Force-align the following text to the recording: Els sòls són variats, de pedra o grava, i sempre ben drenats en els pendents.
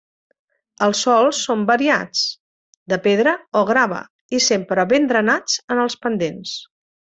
Els 0.85 1.01
sòls 1.07 1.41
són 1.49 1.65
variats, 1.71 2.23
de 2.95 2.99
pedra 3.05 3.35
o 3.61 3.63
grava, 3.73 4.01
i 4.39 4.43
sempre 4.49 4.87
ben 4.97 5.07
drenats 5.15 5.63
en 5.77 5.87
els 5.87 6.03
pendents. 6.09 6.57